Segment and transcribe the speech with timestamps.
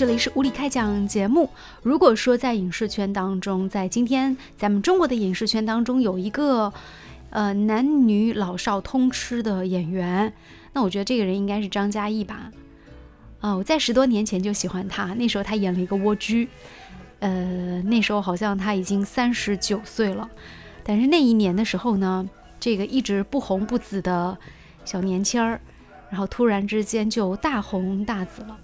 [0.00, 1.50] 这里是无理开讲节目。
[1.82, 6.72] 如果说在影视圈当中，在今天咱们中国的影视圈当中有一个
[7.28, 10.32] 呃男女老少通吃的演员，
[10.72, 12.50] 那我觉得这个人应该是张嘉译吧。
[13.42, 16.48] 啊，我在十多年前就喜欢他，那时候他演了一个蜗居，
[17.18, 20.30] 呃，那时候好像他已经三十九岁了，
[20.82, 22.26] 但是那一年的时候呢，
[22.58, 24.38] 这个一直不红不紫的
[24.82, 25.60] 小年轻儿，
[26.08, 28.56] 然后突然之间就大红大紫了。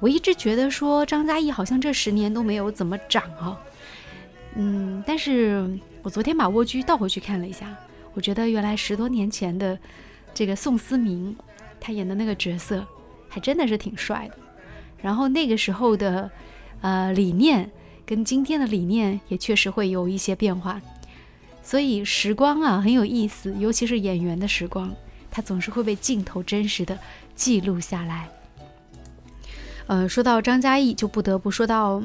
[0.00, 3.60] 我一直觉得说张嘉译好像这十年都没有怎么长啊，
[4.56, 5.68] 嗯，但是
[6.02, 7.74] 我昨天把蜗居倒回去看了一下，
[8.14, 9.78] 我觉得原来十多年前的
[10.34, 11.36] 这个宋思明，
[11.80, 12.86] 他演的那个角色。
[13.34, 14.36] 还真的是挺帅的，
[15.00, 16.30] 然后那个时候的，
[16.82, 17.70] 呃，理念
[18.04, 20.78] 跟今天的理念也确实会有一些变化，
[21.62, 24.94] 所以时光啊很有意思，尤其是演员的时光，
[25.30, 26.98] 它总是会被镜头真实的
[27.34, 28.28] 记录下来。
[29.86, 32.02] 呃，说到张嘉译，就不得不说到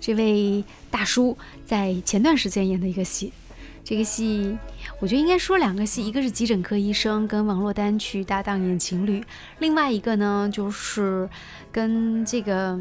[0.00, 3.32] 这位大叔在前段时间演的一个戏。
[3.84, 4.54] 这个戏，
[5.00, 9.24] 我觉得应该说两个戏，一个是急诊科医生跟王珞丹去搭档演情侣，
[9.60, 11.26] 另外一个呢就是
[11.72, 12.78] 跟这个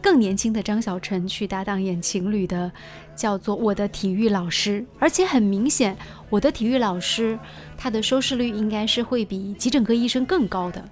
[0.00, 2.70] 更年轻的张小晨去搭档演情侣的，
[3.16, 5.96] 叫做《我的体育老师》，而且很明显，
[6.28, 7.34] 《我的体育老师》
[7.76, 10.88] 它的收视率应该是会比急诊科医生更高的。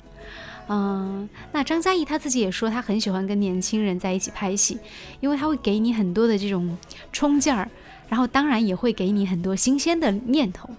[0.69, 4.79] 嗯，那张嘉译他自己也说，他很喜欢跟年轻人在一起拍戏，
[5.21, 6.77] 因为他会给你很多的这种
[7.13, 7.69] 冲劲儿。
[8.09, 10.71] 然后当然也会给你很多新鲜的念头，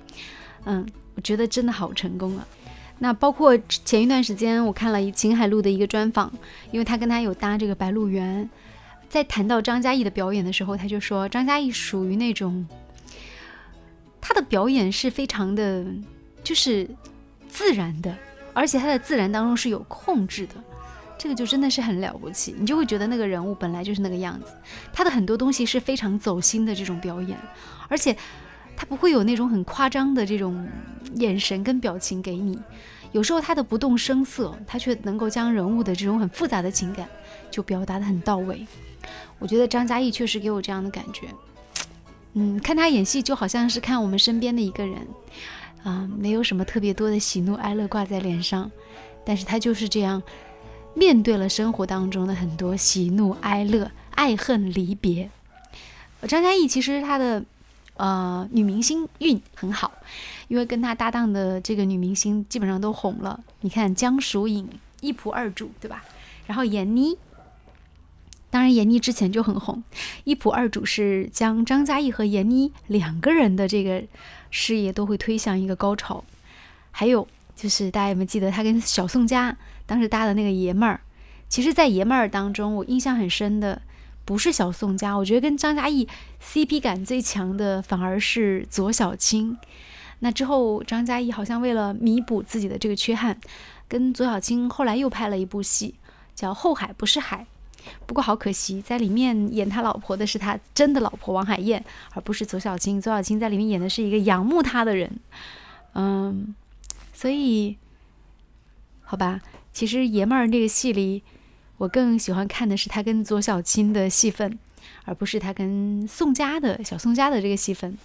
[0.65, 2.47] 嗯，我觉得真的好成功啊。
[2.97, 6.33] 那包括前一段时间我看了秦海璐的一个专访，
[6.71, 8.43] 因为他跟他有搭这个《白鹿原》，
[9.07, 12.67] 在谈到张嘉译的表演的时候，他就说张嘉译属于那种，
[14.19, 15.85] 他的表演是非常的，
[16.43, 16.89] 就是
[17.47, 18.17] 自然的，
[18.53, 20.53] 而且他在自然当中是有控制的。
[21.17, 24.53] 这个就真的是很了不起，你就会觉得那个人物本来就是那个样子，
[24.93, 27.37] 他的很多东西是非常走心的这种表演，
[27.89, 28.15] 而且
[28.73, 30.65] 他不会有那种很夸张的这种
[31.15, 32.57] 眼神跟表情给你，
[33.11, 37.05] 有时候他的不动声色，他却能够将人物的这种很复杂的情感
[37.51, 38.65] 就表达的很到位。
[39.39, 41.27] 我觉得张嘉译确实给我这样的感觉，
[42.35, 45.05] 嗯，看他演戏就好像是看我们身边的一个人，
[45.83, 48.69] 啊，没有什么特别多的喜怒哀乐挂在脸上，
[49.25, 50.21] 但是他就是这样。
[50.95, 55.29] 面对了生活当中的很多喜怒哀乐、爱恨离别，
[56.27, 57.41] 张嘉译其实他的
[57.95, 59.91] 呃女明星运很好，
[60.47, 63.39] 因为跟他搭档的这个女明星基本上都红了。
[63.61, 64.67] 你看江疏影
[64.99, 66.03] 一仆二主，对吧？
[66.47, 67.15] 然后闫妮，
[68.49, 69.83] 当然闫妮之前就很红，
[70.23, 74.03] 一仆二主是将张嘉译和闫妮两个人的这个
[74.49, 76.23] 事业都会推向一个高潮。
[76.91, 79.55] 还有就是大家有没有记得他跟小宋佳？
[79.85, 81.01] 当时搭的那个爷们儿，
[81.47, 83.81] 其实，在爷们儿当中，我印象很深的
[84.25, 86.07] 不是小宋佳，我觉得跟张嘉译
[86.43, 89.57] CP 感最强的反而是左小青。
[90.19, 93.39] 那之后，张嘉译好像为了弥补自己的这个缺憾，
[93.87, 95.95] 跟左小青后来又拍了一部戏，
[96.35, 97.43] 叫《后海不是海》。
[98.05, 102.99] 不过好可惜，在里面演他老婆的是他真的老婆王海燕，而不是左小青。
[102.99, 105.19] 左小青在里面演的是一个仰慕他的人。
[105.93, 106.55] 嗯，
[107.13, 107.77] 所以，
[109.01, 109.41] 好吧。
[109.71, 111.23] 其实爷们儿这个戏里，
[111.77, 114.59] 我更喜欢看的是他跟左小青的戏份，
[115.05, 117.97] 而不是他跟宋佳的小宋佳的这个戏份。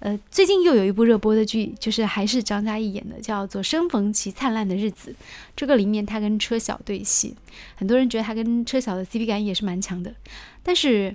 [0.00, 5.10] 呃，最近又有一部热播的剧，就是还是张嘉译演的，叫做《生逢其灿烂的日子》。
[5.56, 7.34] 这个里面他跟车晓对戏，
[7.74, 10.14] 很多人觉得他跟车晓的 CP 感也是蛮强的。
[10.62, 11.14] 但是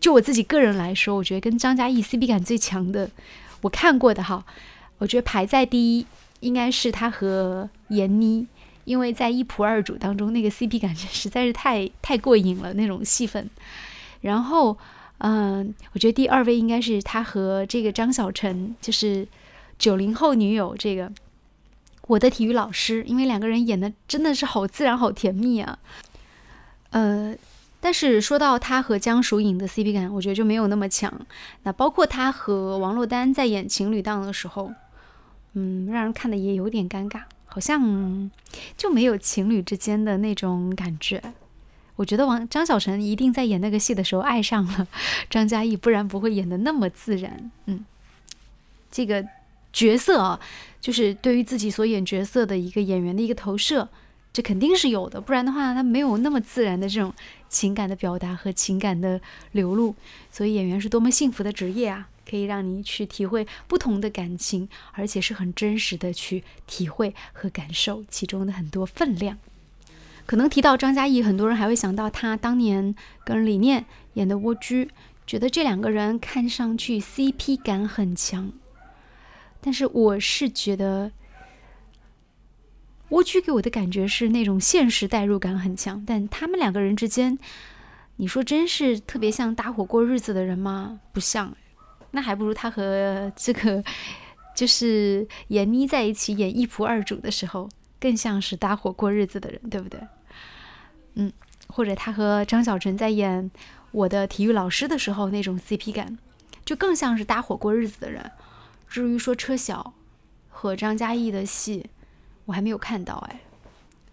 [0.00, 3.10] 就我自己个人来说，我觉得跟张嘉译 CP 感最强的，
[3.62, 4.44] 我看过的哈，
[4.98, 6.06] 我觉得排在第一
[6.40, 8.46] 应该是他和闫妮。
[8.84, 13.48] 因为在一仆二主当中，那个 CP 感 实在是太太过瘾了，那种戏份。
[14.20, 14.76] 然后，
[15.18, 19.26] 嗯，我觉得第二位应该是他和这个张小晨，就是
[19.78, 21.10] 九零后女友这个
[22.08, 25.78] 我的体育老师，因为两个人演的真的是好自然、好甜蜜啊。
[26.90, 27.34] 呃，
[27.80, 31.12] 但是说到他和江疏影的 CP 感，我觉得就没有那么强。
[31.62, 34.72] 那包括他和王珞丹在演情侣档的时候，
[35.54, 37.22] 嗯，让人看的也有点尴尬。
[37.46, 38.30] 好像
[38.76, 41.22] 就没有情侣之间的那种感觉。
[41.96, 44.88] 我觉得王张小晨一定在演那个戏的时候爱上了
[45.30, 47.50] 张嘉译，不然不会演的那么自然。
[47.66, 47.84] 嗯，
[48.90, 49.24] 这个
[49.72, 50.40] 角色啊，
[50.80, 53.88] 就是对于自己所演角色的一个演员的一个投射，
[54.32, 55.20] 这肯定是有的。
[55.20, 57.12] 不然的话，他没有那么自然的这种
[57.48, 59.20] 情感的表达和情感的
[59.52, 59.94] 流露。
[60.30, 62.08] 所以演员是多么幸福的职业啊！
[62.28, 69.36] 可以让你去体会不同的感情，而且是很真实的去体会和感受其中的很多分量。
[70.26, 72.94] 可能提到张嘉译，很多人还会想到他当年
[73.24, 73.84] 跟李念
[74.14, 74.86] 演的《蜗居》，
[75.26, 78.50] 觉得这两个人看上去 CP 感很强。
[79.60, 81.08] 但是我是觉得，
[83.10, 87.38] 《蜗居》给我的感觉是那种现实代入感很强，但他们两个人之间，
[88.16, 91.00] 你说真是特别像搭伙过日子的人吗？
[91.12, 91.54] 不像，
[92.12, 93.84] 那还不如他和这个
[94.56, 97.68] 就是闫妮在一起演一仆二主的时候。
[98.04, 99.98] 更像是搭伙过日子的人，对不对？
[101.14, 101.32] 嗯，
[101.68, 103.50] 或者他和张小晨在演
[103.92, 106.18] 我的体育老师的时候那种 CP 感，
[106.66, 108.30] 就更像是搭伙过日子的人。
[108.86, 109.94] 至于说车晓
[110.50, 111.86] 和张嘉译的戏，
[112.44, 113.40] 我还没有看到哎。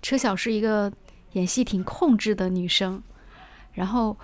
[0.01, 0.93] 车晓是一个
[1.33, 3.03] 演戏挺控制的女生，
[3.73, 4.15] 然后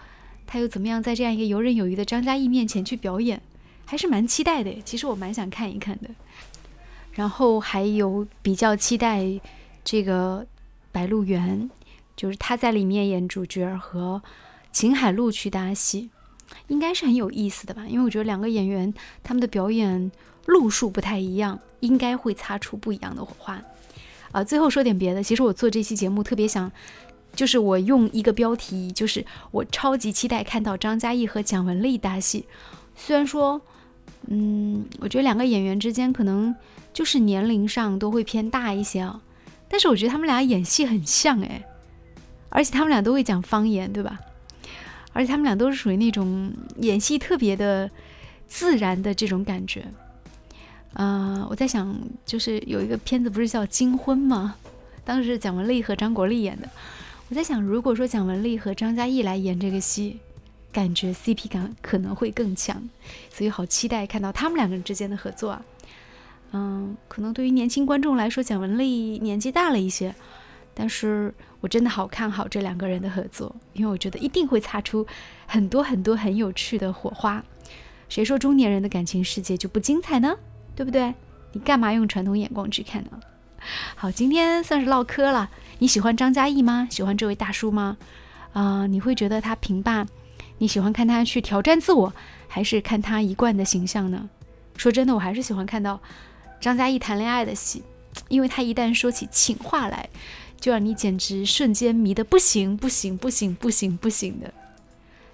[0.45, 3.41] 她又怎么样在这样一个游刃有余的张嘉译面前去表演，
[3.83, 4.81] 还是蛮期待的。
[4.85, 6.09] 其实我蛮想看一看的。
[7.17, 9.25] 然后还有比较期待。
[9.83, 10.43] 这个
[10.91, 11.61] 《白鹿原》
[12.15, 14.21] 就是他在里面演主角和
[14.71, 16.09] 秦海璐去搭戏，
[16.67, 17.85] 应该是很有意思的吧？
[17.87, 18.93] 因为我觉得两个演员
[19.23, 20.11] 他们的表演
[20.45, 23.59] 路数不太一样，应该会擦出不一样的火花。
[24.33, 26.69] 啊，最后说点别的，其实我做这期节目特别想，
[27.33, 32.45] 就是我用一个标题，就是我超级期待看到张嘉译和蒋雯丽搭戏。
[32.93, 33.61] 虽然说，
[34.27, 36.55] 嗯，我觉得两个演员之间可能
[36.91, 39.21] 就是年龄上都会偏大一些啊。
[39.69, 41.63] 但是我觉得他们俩演戏很像哎，
[42.49, 44.19] 而且他们俩都会讲方言，对吧？
[45.13, 47.89] 而且他们俩都是属于那种演戏特别的
[48.47, 49.85] 自然的这种感觉。
[50.93, 54.55] 啊，我在想，就是有一个片子不是叫《金婚》吗？
[55.03, 56.69] 当时蒋雯丽和张国立演的。
[57.29, 60.19] 我在想，如果说蒋雯丽和张嘉译来演这个戏，
[60.71, 62.81] 感觉 CP 感可能会更强，
[63.29, 65.61] 所以好期待看到他们两个人之间的合作啊！
[66.51, 70.13] 嗯，可能对于年轻观众来说，蒋雯丽年纪大了一些，
[70.73, 75.05] 但是我真的好看好这两个人的合作，因为我觉得一定会擦出
[75.45, 77.43] 很多很多很有趣的火花。
[78.07, 80.37] 谁说中年人的感情世界就不精彩呢？
[80.75, 81.13] 对不对？
[81.53, 83.19] 你干嘛用传统眼光去看呢？
[83.95, 85.49] 好，今天算是唠嗑了。
[85.79, 86.87] 你喜欢张嘉译吗？
[86.89, 87.97] 喜欢这位大叔吗？
[88.53, 90.05] 啊，你会觉得他平霸？
[90.59, 92.13] 你喜欢看他去挑战自我，
[92.47, 94.29] 还是看他一贯的形象呢？
[94.75, 95.99] 说真的，我还是喜欢看到。
[96.59, 97.83] 张嘉译谈恋爱的戏，
[98.29, 100.09] 因为他一旦说起情话来，
[100.59, 104.51] 就让你简直瞬间迷得不行不行不行不行不行的。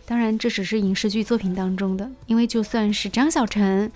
[0.06, 3.90] 当然，这只是影视剧作品当中的，因为就算是张小晨，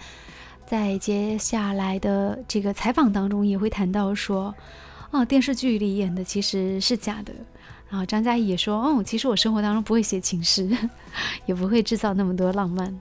[0.65, 4.55] 在接下来的这个采访当中也会谈到说，
[5.11, 7.33] 哦，电视剧里演的其实是假的。
[7.89, 10.69] 然后张嘉译也说，哦，其实我生活当中不会写情诗，
[11.45, 12.93] 也不会制造那么多浪漫。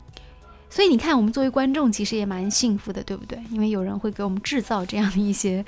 [0.68, 3.40] 所以你看，我们作为观众其实也蛮幸福的，对不对？
[3.50, 5.64] 因为有人会给我们制造这样的一些，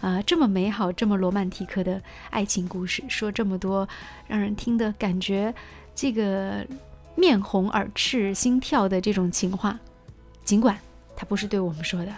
[0.00, 2.00] 啊，这么美好、这么罗曼蒂克的
[2.30, 3.88] 爱情故事，说这么多
[4.26, 5.54] 让人听的感觉
[5.94, 6.66] 这个
[7.14, 9.78] 面红耳赤、心跳的这种情话，
[10.44, 10.76] 尽管
[11.14, 12.12] 他不是对我们说的。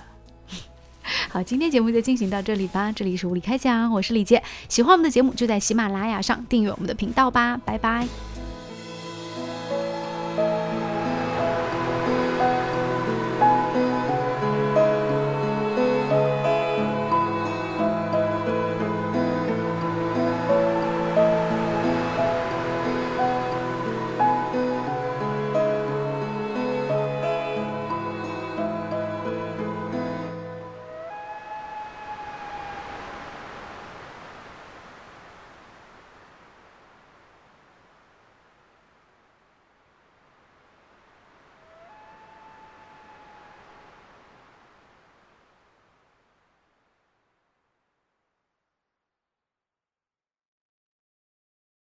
[1.28, 2.92] 好，今天节目就进行到这里吧。
[2.92, 4.42] 这里是物理开讲，我是李杰。
[4.68, 7.60] 喜欢我们的节目，就在喜马拉雅上订阅我们的频道吧。
[7.64, 8.29] 拜拜。